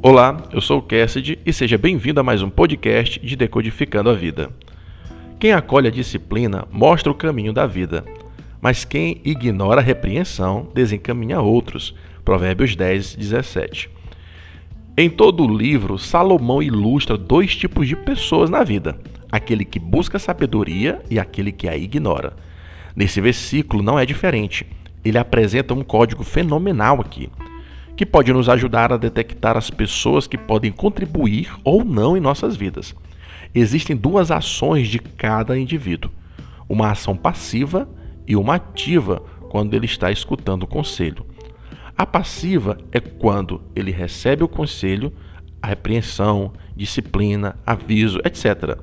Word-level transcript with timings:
Olá, 0.00 0.44
eu 0.52 0.60
sou 0.60 0.78
o 0.78 0.82
Cassidy 0.82 1.40
e 1.44 1.52
seja 1.52 1.76
bem-vindo 1.76 2.20
a 2.20 2.22
mais 2.22 2.40
um 2.40 2.48
podcast 2.48 3.18
de 3.18 3.34
Decodificando 3.34 4.08
a 4.08 4.14
Vida. 4.14 4.48
Quem 5.40 5.50
acolhe 5.52 5.88
a 5.88 5.90
disciplina 5.90 6.68
mostra 6.70 7.10
o 7.10 7.14
caminho 7.14 7.52
da 7.52 7.66
vida, 7.66 8.04
mas 8.60 8.84
quem 8.84 9.20
ignora 9.24 9.80
a 9.80 9.84
repreensão 9.84 10.68
desencaminha 10.72 11.40
outros. 11.40 11.96
Provérbios 12.24 12.76
10, 12.76 13.16
17. 13.16 13.90
Em 14.96 15.10
todo 15.10 15.44
o 15.44 15.52
livro, 15.52 15.98
Salomão 15.98 16.62
ilustra 16.62 17.18
dois 17.18 17.56
tipos 17.56 17.88
de 17.88 17.96
pessoas 17.96 18.48
na 18.48 18.62
vida: 18.62 18.96
aquele 19.32 19.64
que 19.64 19.80
busca 19.80 20.16
sabedoria 20.20 21.02
e 21.10 21.18
aquele 21.18 21.50
que 21.50 21.68
a 21.68 21.76
ignora. 21.76 22.36
Nesse 22.94 23.20
versículo 23.20 23.82
não 23.82 23.98
é 23.98 24.06
diferente. 24.06 24.64
Ele 25.04 25.18
apresenta 25.18 25.74
um 25.74 25.82
código 25.82 26.22
fenomenal 26.22 27.00
aqui 27.00 27.28
que 27.98 28.06
pode 28.06 28.32
nos 28.32 28.48
ajudar 28.48 28.92
a 28.92 28.96
detectar 28.96 29.56
as 29.56 29.70
pessoas 29.70 30.28
que 30.28 30.38
podem 30.38 30.70
contribuir 30.70 31.52
ou 31.64 31.84
não 31.84 32.16
em 32.16 32.20
nossas 32.20 32.54
vidas. 32.54 32.94
Existem 33.52 33.96
duas 33.96 34.30
ações 34.30 34.86
de 34.86 35.00
cada 35.00 35.58
indivíduo: 35.58 36.08
uma 36.68 36.92
ação 36.92 37.16
passiva 37.16 37.88
e 38.24 38.36
uma 38.36 38.54
ativa 38.54 39.20
quando 39.50 39.74
ele 39.74 39.86
está 39.86 40.12
escutando 40.12 40.62
o 40.62 40.66
conselho. 40.68 41.26
A 41.96 42.06
passiva 42.06 42.78
é 42.92 43.00
quando 43.00 43.62
ele 43.74 43.90
recebe 43.90 44.44
o 44.44 44.48
conselho, 44.48 45.12
a 45.60 45.66
repreensão, 45.66 46.52
disciplina, 46.76 47.58
aviso, 47.66 48.20
etc. 48.24 48.78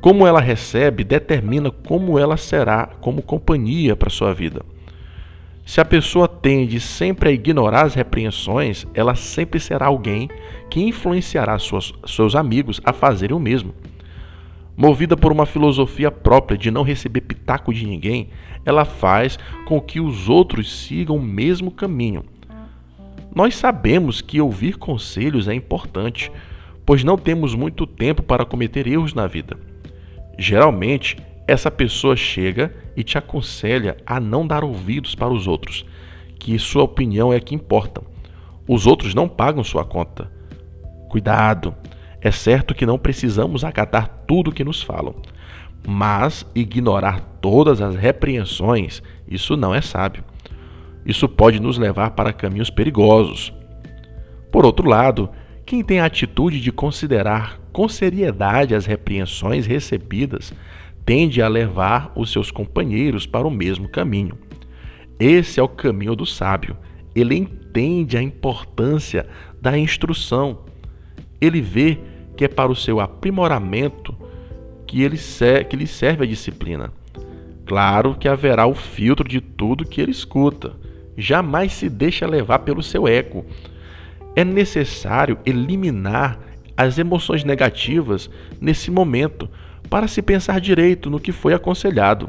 Como 0.00 0.26
ela 0.26 0.40
recebe 0.40 1.04
determina 1.04 1.70
como 1.70 2.18
ela 2.18 2.38
será 2.38 2.86
como 3.02 3.20
companhia 3.20 3.94
para 3.94 4.08
sua 4.08 4.32
vida. 4.32 4.64
Se 5.64 5.80
a 5.80 5.84
pessoa 5.84 6.28
tende 6.28 6.78
sempre 6.78 7.30
a 7.30 7.32
ignorar 7.32 7.86
as 7.86 7.94
repreensões, 7.94 8.86
ela 8.92 9.14
sempre 9.14 9.58
será 9.58 9.86
alguém 9.86 10.28
que 10.68 10.82
influenciará 10.82 11.58
suas, 11.58 11.92
seus 12.06 12.34
amigos 12.34 12.80
a 12.84 12.92
fazerem 12.92 13.34
o 13.34 13.40
mesmo. 13.40 13.74
Movida 14.76 15.16
por 15.16 15.32
uma 15.32 15.46
filosofia 15.46 16.10
própria 16.10 16.58
de 16.58 16.70
não 16.70 16.82
receber 16.82 17.22
pitaco 17.22 17.72
de 17.72 17.86
ninguém, 17.86 18.28
ela 18.64 18.84
faz 18.84 19.38
com 19.64 19.80
que 19.80 20.00
os 20.00 20.28
outros 20.28 20.84
sigam 20.84 21.16
o 21.16 21.22
mesmo 21.22 21.70
caminho. 21.70 22.24
Nós 23.34 23.56
sabemos 23.56 24.20
que 24.20 24.40
ouvir 24.40 24.76
conselhos 24.76 25.48
é 25.48 25.54
importante, 25.54 26.30
pois 26.84 27.02
não 27.02 27.16
temos 27.16 27.54
muito 27.54 27.86
tempo 27.86 28.22
para 28.22 28.44
cometer 28.44 28.86
erros 28.86 29.14
na 29.14 29.26
vida. 29.26 29.56
Geralmente, 30.38 31.16
essa 31.46 31.70
pessoa 31.70 32.16
chega 32.16 32.74
e 32.96 33.02
te 33.02 33.18
aconselha 33.18 33.96
a 34.06 34.18
não 34.18 34.46
dar 34.46 34.64
ouvidos 34.64 35.14
para 35.14 35.32
os 35.32 35.46
outros, 35.46 35.84
que 36.38 36.58
sua 36.58 36.84
opinião 36.84 37.32
é 37.32 37.40
que 37.40 37.54
importa. 37.54 38.02
Os 38.66 38.86
outros 38.86 39.14
não 39.14 39.28
pagam 39.28 39.62
sua 39.62 39.84
conta. 39.84 40.30
Cuidado! 41.08 41.74
É 42.20 42.30
certo 42.30 42.74
que 42.74 42.86
não 42.86 42.98
precisamos 42.98 43.64
acatar 43.64 44.08
tudo 44.26 44.50
que 44.50 44.64
nos 44.64 44.82
falam, 44.82 45.14
mas 45.86 46.46
ignorar 46.54 47.20
todas 47.42 47.82
as 47.82 47.94
repreensões, 47.94 49.02
isso 49.28 49.58
não 49.58 49.74
é 49.74 49.82
sábio. 49.82 50.24
Isso 51.04 51.28
pode 51.28 51.60
nos 51.60 51.76
levar 51.76 52.12
para 52.12 52.32
caminhos 52.32 52.70
perigosos. 52.70 53.52
Por 54.50 54.64
outro 54.64 54.88
lado, 54.88 55.28
quem 55.66 55.84
tem 55.84 56.00
a 56.00 56.06
atitude 56.06 56.60
de 56.62 56.72
considerar 56.72 57.60
com 57.70 57.86
seriedade 57.88 58.74
as 58.74 58.86
repreensões 58.86 59.66
recebidas 59.66 60.54
tende 61.04 61.42
a 61.42 61.48
levar 61.48 62.12
os 62.16 62.32
seus 62.32 62.50
companheiros 62.50 63.26
para 63.26 63.46
o 63.46 63.50
mesmo 63.50 63.88
caminho. 63.88 64.38
Esse 65.18 65.60
é 65.60 65.62
o 65.62 65.68
caminho 65.68 66.16
do 66.16 66.26
sábio. 66.26 66.76
Ele 67.14 67.36
entende 67.36 68.16
a 68.16 68.22
importância 68.22 69.26
da 69.60 69.78
instrução. 69.78 70.60
Ele 71.40 71.60
vê 71.60 71.98
que 72.36 72.44
é 72.44 72.48
para 72.48 72.72
o 72.72 72.76
seu 72.76 73.00
aprimoramento 73.00 74.16
que, 74.86 75.02
ele 75.02 75.18
que 75.68 75.76
lhe 75.76 75.86
serve 75.86 76.24
a 76.24 76.26
disciplina. 76.26 76.92
Claro 77.66 78.14
que 78.14 78.28
haverá 78.28 78.66
o 78.66 78.74
filtro 78.74 79.28
de 79.28 79.40
tudo 79.40 79.86
que 79.86 80.00
ele 80.00 80.10
escuta. 80.10 80.72
Jamais 81.16 81.72
se 81.72 81.88
deixa 81.88 82.26
levar 82.26 82.60
pelo 82.60 82.82
seu 82.82 83.06
ego. 83.06 83.44
É 84.34 84.44
necessário 84.44 85.38
eliminar 85.46 86.38
as 86.76 86.98
emoções 86.98 87.44
negativas 87.44 88.28
nesse 88.60 88.90
momento 88.90 89.48
para 89.94 90.08
se 90.08 90.20
pensar 90.20 90.60
direito 90.60 91.08
no 91.08 91.20
que 91.20 91.30
foi 91.30 91.54
aconselhado. 91.54 92.28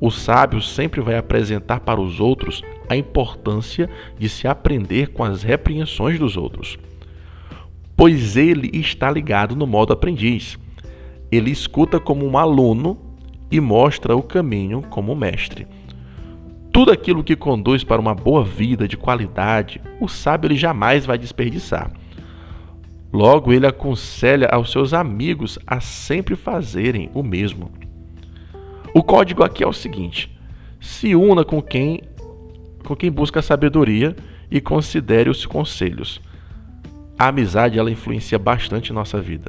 O 0.00 0.12
sábio 0.12 0.62
sempre 0.62 1.00
vai 1.00 1.16
apresentar 1.16 1.80
para 1.80 2.00
os 2.00 2.20
outros 2.20 2.62
a 2.88 2.94
importância 2.96 3.90
de 4.16 4.28
se 4.28 4.46
aprender 4.46 5.08
com 5.08 5.24
as 5.24 5.42
repreensões 5.42 6.20
dos 6.20 6.36
outros, 6.36 6.78
pois 7.96 8.36
ele 8.36 8.70
está 8.72 9.10
ligado 9.10 9.56
no 9.56 9.66
modo 9.66 9.92
aprendiz. 9.92 10.56
Ele 11.32 11.50
escuta 11.50 11.98
como 11.98 12.24
um 12.24 12.38
aluno 12.38 12.96
e 13.50 13.60
mostra 13.60 14.14
o 14.14 14.22
caminho 14.22 14.80
como 14.82 15.16
mestre. 15.16 15.66
Tudo 16.72 16.92
aquilo 16.92 17.24
que 17.24 17.34
conduz 17.34 17.82
para 17.82 18.00
uma 18.00 18.14
boa 18.14 18.44
vida 18.44 18.86
de 18.86 18.96
qualidade, 18.96 19.80
o 20.00 20.06
sábio 20.06 20.46
ele 20.46 20.56
jamais 20.56 21.04
vai 21.04 21.18
desperdiçar. 21.18 21.90
Logo, 23.14 23.52
ele 23.52 23.64
aconselha 23.64 24.48
aos 24.48 24.72
seus 24.72 24.92
amigos 24.92 25.56
a 25.64 25.78
sempre 25.78 26.34
fazerem 26.34 27.12
o 27.14 27.22
mesmo. 27.22 27.70
O 28.92 29.04
código 29.04 29.44
aqui 29.44 29.62
é 29.62 29.66
o 29.68 29.72
seguinte: 29.72 30.36
se 30.80 31.14
una 31.14 31.44
com 31.44 31.62
quem 31.62 32.02
com 32.84 32.96
quem 32.96 33.12
busca 33.12 33.40
sabedoria 33.40 34.16
e 34.50 34.60
considere 34.60 35.30
os 35.30 35.46
conselhos. 35.46 36.20
A 37.16 37.28
amizade 37.28 37.78
ela 37.78 37.88
influencia 37.88 38.36
bastante 38.36 38.92
nossa 38.92 39.20
vida. 39.20 39.48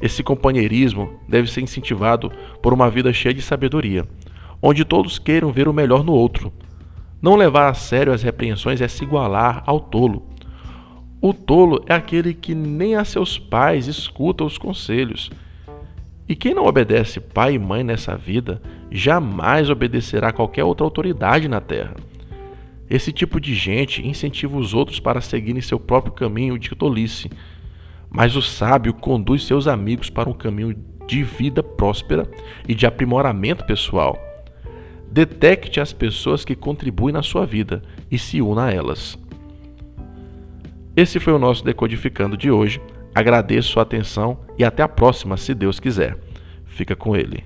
Esse 0.00 0.22
companheirismo 0.22 1.18
deve 1.28 1.50
ser 1.50 1.62
incentivado 1.62 2.30
por 2.62 2.72
uma 2.72 2.88
vida 2.88 3.12
cheia 3.12 3.34
de 3.34 3.42
sabedoria, 3.42 4.04
onde 4.62 4.84
todos 4.84 5.18
queiram 5.18 5.50
ver 5.50 5.66
o 5.66 5.74
melhor 5.74 6.04
no 6.04 6.12
outro. 6.12 6.52
Não 7.20 7.34
levar 7.34 7.68
a 7.68 7.74
sério 7.74 8.12
as 8.12 8.22
repreensões 8.22 8.80
é 8.80 8.86
se 8.86 9.02
igualar 9.02 9.64
ao 9.66 9.80
tolo. 9.80 10.33
O 11.26 11.32
tolo 11.32 11.82
é 11.86 11.94
aquele 11.94 12.34
que 12.34 12.54
nem 12.54 12.96
a 12.96 13.02
seus 13.02 13.38
pais 13.38 13.86
escuta 13.86 14.44
os 14.44 14.58
conselhos. 14.58 15.30
E 16.28 16.36
quem 16.36 16.52
não 16.52 16.66
obedece 16.66 17.18
pai 17.18 17.54
e 17.54 17.58
mãe 17.58 17.82
nessa 17.82 18.14
vida, 18.14 18.60
jamais 18.90 19.70
obedecerá 19.70 20.34
qualquer 20.34 20.64
outra 20.64 20.84
autoridade 20.84 21.48
na 21.48 21.62
terra. 21.62 21.96
Esse 22.90 23.10
tipo 23.10 23.40
de 23.40 23.54
gente 23.54 24.06
incentiva 24.06 24.58
os 24.58 24.74
outros 24.74 25.00
para 25.00 25.22
seguirem 25.22 25.62
seu 25.62 25.80
próprio 25.80 26.12
caminho 26.12 26.58
de 26.58 26.68
tolice, 26.74 27.30
mas 28.10 28.36
o 28.36 28.42
sábio 28.42 28.92
conduz 28.92 29.46
seus 29.46 29.66
amigos 29.66 30.10
para 30.10 30.28
um 30.28 30.34
caminho 30.34 30.76
de 31.06 31.22
vida 31.22 31.62
próspera 31.62 32.30
e 32.68 32.74
de 32.74 32.84
aprimoramento 32.84 33.64
pessoal. 33.64 34.18
Detecte 35.10 35.80
as 35.80 35.90
pessoas 35.90 36.44
que 36.44 36.54
contribuem 36.54 37.14
na 37.14 37.22
sua 37.22 37.46
vida 37.46 37.82
e 38.10 38.18
se 38.18 38.42
una 38.42 38.66
a 38.66 38.70
elas. 38.70 39.18
Esse 40.96 41.18
foi 41.18 41.32
o 41.32 41.38
nosso 41.38 41.64
Decodificando 41.64 42.36
de 42.36 42.50
hoje. 42.50 42.80
Agradeço 43.12 43.80
a 43.80 43.82
atenção 43.82 44.38
e 44.56 44.64
até 44.64 44.82
a 44.82 44.88
próxima, 44.88 45.36
se 45.36 45.52
Deus 45.52 45.80
quiser. 45.80 46.16
Fica 46.66 46.94
com 46.94 47.16
ele. 47.16 47.44